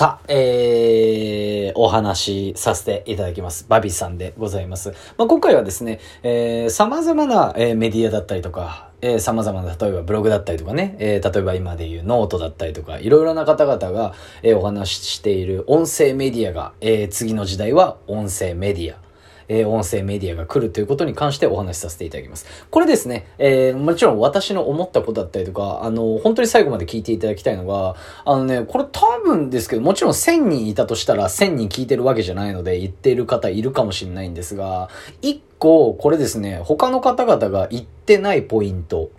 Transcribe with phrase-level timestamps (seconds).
[0.00, 3.66] さあ、えー、お話しさせていただきます。
[3.68, 4.94] バビさんでございます。
[5.18, 19.09] まあ、今回はですね、えー、様々な、えー、メディアだったりとか、えー、様々な、例えばブログだったりとかね、えー、例えば今で言うノートだったりとか、いろいろな方々が、えー、お話ししている音声メディアが、えー、次の時代は音声メディア。
[19.50, 22.46] えー、音声メディアが来るということに関してお話しさせていただきます。
[22.70, 34.88] これですね、えー、もちろん私の思ったことだったりとか、あの、本当に最後まで聞いていただきたいのが、あのね、これ多分ですけど、もちろん1000人いたとしたら1000人聞いてるわけじゃないので言っている方いるかもしれないんですが、
[35.22, 39.10] 1個、これですね、他の方々が言ってないポイント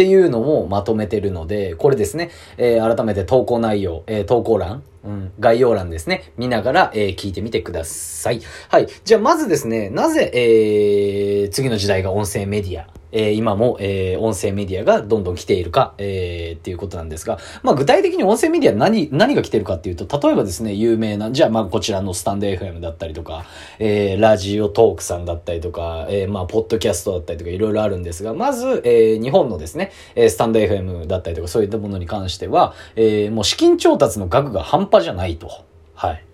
[0.00, 6.32] っていうのもまとめてるので、これですね、えー、改めて投稿内容、えー、投稿欄、うん、概要欄ですね。
[6.38, 8.40] 見ながら、えー、聞いてみてください。
[8.70, 8.86] はい。
[9.04, 23.44] じゃあ、まずですね、なぜ、えー、次の時代が音声メディアえー、今も、えー、音声メディアがどんどん来ているか、えー、っていうことなんですが、まあ具体的に音声メディア何、何が来てるかっていうと、例えばですね、有名な、じゃあまあこちらのスタンド FM だったりとか、
[23.78, 35.50] えー、ラジオトークさんだったりとか、えー、まあポッドキャストだったりとかいろいろあるんですが、まず、えー、日本のですね、えー、スタンド FM だったりとかそういったものに関しては、えー、もう資金調達の額が半端じゃないと。
[35.94, 36.24] はい。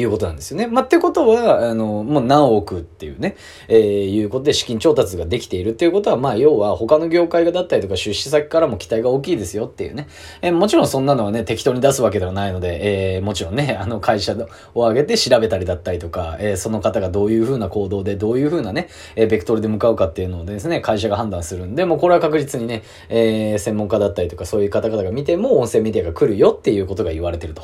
[0.00, 0.66] いうことなんですよね。
[0.66, 3.36] まあ、ってことは、あの、もう何億っていうね、
[3.68, 10.08] えー、いうことで資金調達ができているっていうことは、まあ、要は他の業界がだったりとか出資先からも期待が大きいですよっていうね。
[10.42, 14.36] えー、もちろんそんなのはね、適当に出すわけではないので、えー、もちろんね、 あの会社
[14.74, 27.62] を挙げて調べたりだったりとか、えー、その方がどういうふうな行動で、どういうふうなね、えー、ベクトルで向かうかっていうのをですね、会社が判断するんで、もうこれは確実にね、えー、専門家だったりとかそういう方々が見ても音声メディアが来るよっていうことが言われてると、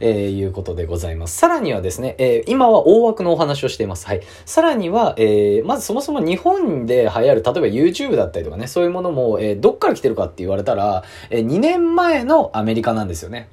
[0.00, 1.36] えー、いうことでございます。
[1.36, 4.06] さらににはですね、えー今は大枠のお話をしています。
[4.06, 4.20] はい。
[4.44, 13.48] さらには、えー、まずそもそも日本で流行る、例えば YouTube だったりとかね、そういうものも、えー、どっから来てるかって言われたら、えー、2年前のアメリカなんですよね。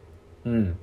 [0.45, 0.77] うん。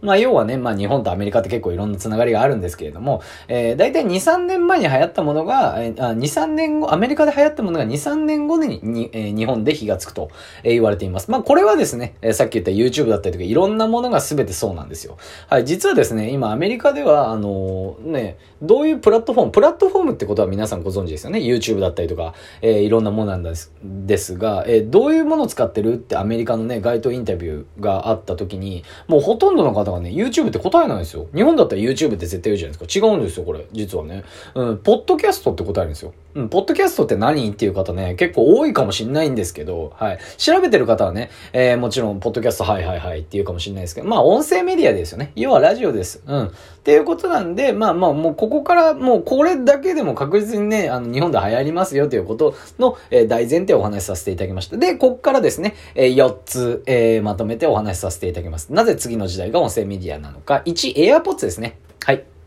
[0.00, 10.30] まあ、要はね、まあ、日本とアメリカって結構いろんなつながりがあるんですけれども、えー、大体2、3年前に流行ったものが、えー、2、3年後、アメリカで流行ったものが2、3年後にに、えー、日本で火がつくと、
[10.62, 11.30] えー、言われています。
[11.30, 15.16] まあ、これはですね、えー、さっき言った YouTube だったりとか、いろんなものが全てそうなんですよ。
[15.48, 21.40] はい、実はですね、今アメリカでは、あのー、ね、どういうプラットフォーム、プラットフォームってことは皆さんご存知ですよね。
[21.40, 31.26] YouTube だったりとか、えー、いろんなものなんですですが、えー、どういうものを使ってるってアメリカのね、街頭インタビューがあった時に、もうほとんどの方がね、YouTube って答えないですよ。
[31.34, 33.06] 日本だったら YouTube って絶対言うじゃないですか。
[33.06, 33.66] 違うんですよ、これ。
[33.72, 34.24] 実はね。
[34.54, 36.12] うん、ポッドキャストって答えるんですよ。
[36.38, 40.18] うん、ポッドキャストって何っていう方ね、結構多いかもしんないんですけど、はい。
[40.36, 45.32] 調べてる方はね、えー、もちろん、ポッドキャスト、はいはいはいっていうかもしんないですけど、まあ、音声メディアですよね。
[45.34, 46.22] 要はラジオです。
[46.24, 46.46] うん。
[46.46, 46.50] っ
[46.84, 54.76] ていうことなんで、まあまあ、もうここから、もうこれだけでも確実にね、あの、日本で流行りますよということの、えー、大前提をお話しさせていただきました。
[54.76, 58.72] で、こっからですね、えー、4つ、えー、まとめてお話しさせていただきます。
[58.72, 60.62] なぜ次の時代が音声メディアなのか。
[60.66, 61.78] 1、AirPods ですね。
[62.04, 62.37] はい。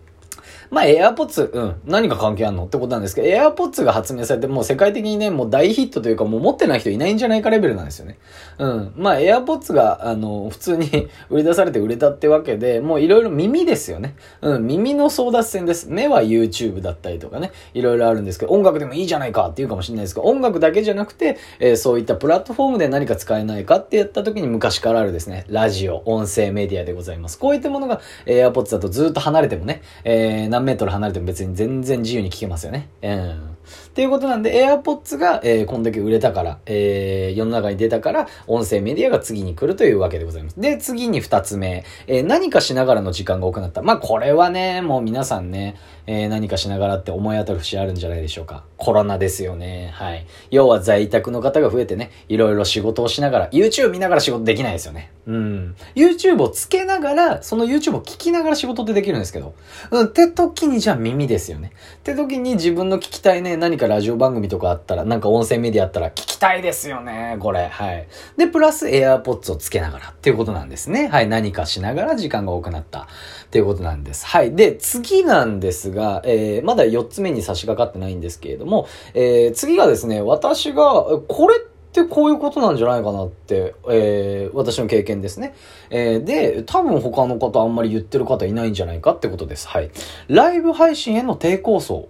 [0.71, 8.17] まあ、AirPods、うん、何が関係あんのってことなんですけど、AirPods が発明されて、もう世界的にね、もう大ヒットというか、もう持ってない人いないんじゃないかレベルなんですよね。
[8.57, 8.93] うん。
[8.95, 14.15] まあ、AirPods が、あの、普通に 売り出されて売れたってわけで、もういろいろ耳ですよね。
[14.41, 15.87] うん、耳の争奪戦です。
[15.89, 27.37] 目は YouTube だったりとかね、いろいろあるんですけど、音楽でもいいじゃないかって言うかもしれないですけど、音楽だけじゃなくて、えー、そういったプラットフォームで何か使えないかってやった時に昔からあるですね、ラジオ、音声メディアでございます。
[27.37, 32.89] こういったものが AirPods だとずっと離れてもね、えー、何メートル離れても別に全然自由に聞けますよね。
[33.01, 33.31] うん。
[33.31, 40.59] っていうことなんで、AirPods が、えー、こんだけ売れたから、えー、世の中に出たから、音声メディアが次に来るというわけでございます。
[40.59, 43.81] で、次に二つ目、えー、何かしながらの時間が多くなった。
[43.81, 48.63] まあ、これはね、もう皆さんね、えー、何かしながらって思い当たる節あるんじゃないでしょうか。
[48.81, 49.91] コロナですよね。
[49.93, 50.25] はい。
[50.49, 55.11] 要は在宅の方が増えてね、いろいろ仕事をしながら、YouTube 見ながら仕事できないですよね。
[55.27, 55.75] うん。
[55.93, 59.53] YouTube をつけながら、その YouTube を聞きながら仕事ってできるんですけど。
[59.91, 60.07] うん。
[60.07, 61.73] って時にじゃあ耳ですよね。
[61.97, 67.67] って時に自分の聞きたいね、何かラジオ番組とかあったら、なんか音声メディアあったら聞きたいですよね、これ。
[67.67, 68.07] はい。
[68.35, 71.07] で、プラス AirPods をつけながらっていうことなんですね。
[71.07, 71.27] はい。
[71.27, 73.07] 何かしながら時間が多くなった
[73.51, 74.25] っていうことなんです。
[74.25, 74.55] はい。
[74.55, 81.59] で、次なんですが、えー、まだ4つ目に差し掛かってないんですけれども、えー、次がですね、私が、これっ
[81.91, 85.53] てこういうことなんじゃないかなって、えー、私の経験ですね。
[85.89, 89.67] えー、で、多分他の方あんまり言ってる方いないんじゃないかってことです。
[89.67, 89.91] はい。
[90.29, 92.07] ライブ配信への抵抗層。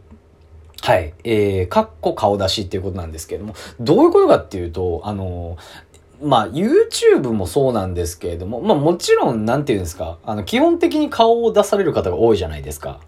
[0.84, 1.16] はい。
[1.24, 5.58] えー、かっこ顔出しっていうことなんですけれども、どういうことかっていうと、あの
[6.22, 13.00] まあ、YouTube もそうなんですけれども、まあもちろん、なんていうんですか、あの、基本的に顔を出される方が多いじゃないですか。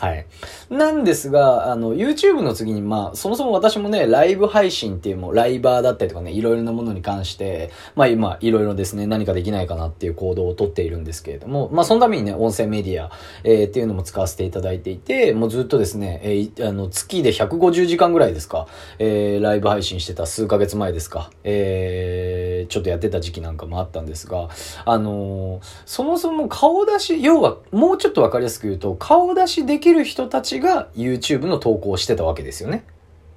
[0.00, 0.26] はい。
[0.70, 13.10] なんですが、あの、YouTube の次に、まあ、そもそも私もね、ライブ配信っていうもう、ライバーだったりとかね、いろいろなものに関して、まあ今、いろいろですね、何かできないかなっていう行動をとっているんですけれども、まあそのためにね、音声メディア、
[13.44, 18.66] えー、っていうのも使わせていただいていて、もうずっとですね、えー、あの、月で150時間ぐらいですか、
[18.98, 24.48] えー、ライブ配信してた数ヶ月前ですか、えー、ちょっとやってた時期なんかもあったんですが、
[24.84, 32.84] あのー、そもそも顔出し、要は、もうちょっとわかりやすく言うと、顔出しできる人たちが YouTube の投稿をしてたわけですよね。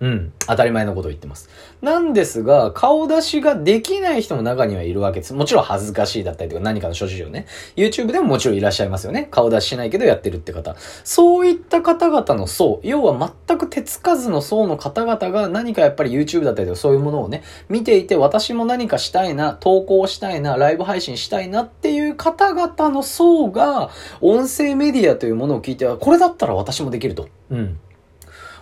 [0.01, 0.34] うん。
[0.48, 1.50] 当たり前のことを言ってます。
[1.81, 5.34] なんですが、顔出しができない人も中にはいるわけです。
[5.34, 7.46] もちろん恥ずかしいだったりとか何かの諸事情ね。
[7.75, 9.30] YouTube でももちろんいらっしゃいますよね。
[9.31, 10.75] 顔出ししないけどやってるって方。
[11.04, 23.92] そういった方々の層、要は全く手つかずの層の方々が何かやっぱり YouTube だったりとかそういうものをね、見ていて私も何かしたいな、投稿したいな、ライブ配信したいなっていう方々の層が、
[24.22, 27.28] 音声メディアというものを聞いては、これだったら私もできると。
[27.52, 27.80] うん。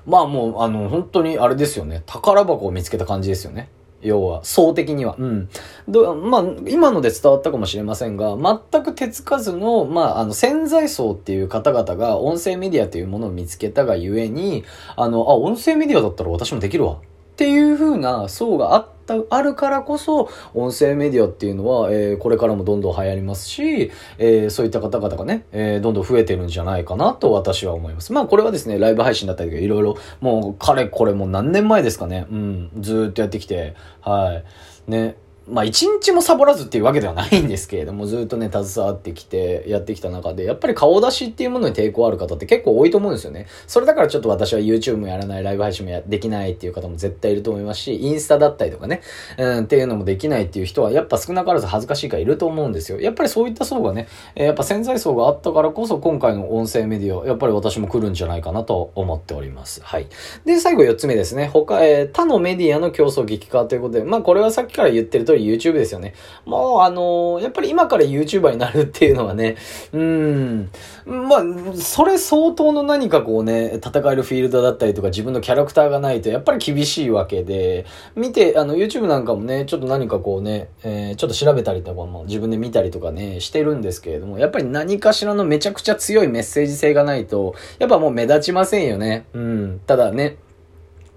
[0.07, 2.01] まあもう、あの、本当にあれですよね。
[2.05, 3.69] 宝箱を見つけた感じですよね。
[4.01, 5.15] 要は、層的には。
[5.19, 5.49] うん。
[5.87, 8.37] どまあ、今ので伝わったかもしれませんが、
[8.71, 14.63] 全く手つかずの、まあ、あの、潜在層っていう方々が音声メディアというものを見つけたがゆえに、
[14.95, 16.99] あの、あ、音声メディアだったら私もできるわ。
[17.37, 28.11] っていう風な層があった、あるからこそ、音声メディアっていうのは、えー、これからもどんどん流行りますし、えー、そういった方々がね、えー、どんどん増えてるんじゃないかなと私は思います。
[28.11, 34.41] まあこれはですね、ライブ配信だったりとかいろいろ、もう、かれこれもう何年前ですかね、うん、ずっとやってきて、は
[34.87, 34.89] い。
[34.89, 35.17] ね、
[35.49, 43.47] まあ一日もサボらずっていうわけではないんですけれども、ずっとね、携わってきて、やってきた中で、やっぱり顔出しっていうものに抵抗ある方って結構多いと思うんですよね。
[43.65, 49.01] それだからちょっと私は YouTube もやらない、ライブ配信もできないっていう方も絶対いると思いますし、インスタだったりとかね、
[49.37, 52.99] うん、っていうのもできないっていう人は、やっぱ少なからず恥ずかしいからいると思うんですよ。
[52.99, 59.81] やっぱりそういった層がね、やっぱ潜在層があったからこそ、今回の音声メディア、やっぱり私も来るんじゃないかなと思っております。
[59.83, 60.07] はい。
[60.45, 61.47] で、最後4つ目ですね。
[61.47, 66.13] 他、えー、他のメディアの競争激化ということで、まあこれはさっきから言ってる通り YouTube ですよね。
[66.45, 69.55] もう、あのー、やっぱり今から YouTuber になるっていうのはね、
[69.93, 70.69] うん、
[71.05, 71.43] まあ、
[71.75, 77.85] それ相当の何かこうね、戦えるフィールドだったりとか自分のキャラクターがないとやっぱり厳しいわけで、
[78.15, 89.25] 見て、あの、YouTube なんかもね、ちょっと何かこうね、えー、ちょっと調べたりとかも自分で見たりとかね、してるんですけれども、やっぱり何かしらのめちゃくちゃ強いメッセージ性がないと、やっぱもう目立ちませんよね。
[89.33, 89.81] うん。
[89.85, 90.37] ただね、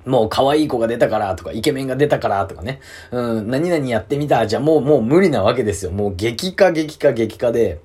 [0.06, 2.80] もう可愛い子が出たからとか、イケメンが出たからとかね。
[3.10, 4.46] うん、何々やってみた。
[4.46, 5.90] じゃあもう、もう無理なわけですよ。
[5.90, 7.80] もう激化激化激化で。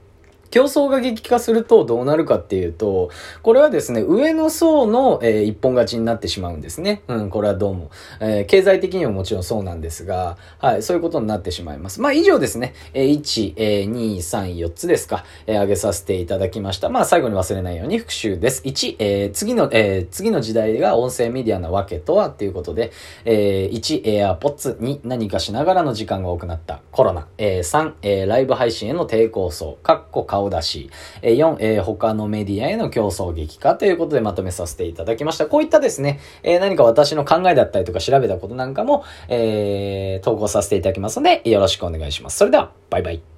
[0.52, 3.10] 競争が激化するとどうなるかっていうと、
[3.42, 7.02] これはですね、上の層の、えー、一本勝ちになってしまうんですね。
[7.08, 7.92] うん、これはどうも。
[8.20, 12.02] えー、経済的にももちろんそうなんですが、はい、そういうことになってしまいます。
[12.02, 16.90] まあ以上ですね、えー、1、えー、2、3、4つですか、えー、挙げさせていただきました。
[16.90, 18.64] まあ最後に忘れないように復習です。
[18.64, 22.92] 1、えー、次の、えー、次の時代が音声メディアなわけとはっていうことで、
[23.26, 26.82] えー、1、AirPods、2、何かしながらの時間が多くなった。
[26.92, 27.28] コロナ。
[27.38, 29.78] えー、3、えー、ライブ配信への抵抗層。
[29.84, 30.90] かっこ顔出し。
[31.22, 35.46] え4、えー、他のメディアへの競争激化ということでまとめさせていただきました。
[35.46, 42.38] こういったですね、えー、何か私の考えだったりとか調べたことなんかも、えー、投稿させていただきますので、よろしくお願いします。
[42.38, 43.35] それでは、バイバイ。